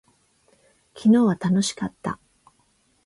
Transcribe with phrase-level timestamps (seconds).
[0.95, 2.17] 昨日は楽しかった。